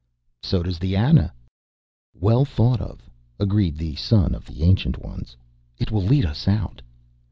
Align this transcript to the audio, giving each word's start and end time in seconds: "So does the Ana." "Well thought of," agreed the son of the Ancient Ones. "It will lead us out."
"So 0.41 0.63
does 0.63 0.79
the 0.79 0.95
Ana." 0.97 1.31
"Well 2.15 2.43
thought 2.43 2.81
of," 2.81 3.07
agreed 3.39 3.77
the 3.77 3.93
son 3.97 4.33
of 4.33 4.47
the 4.47 4.63
Ancient 4.63 4.97
Ones. 4.97 5.37
"It 5.77 5.91
will 5.91 6.01
lead 6.01 6.25
us 6.25 6.47
out." 6.47 6.81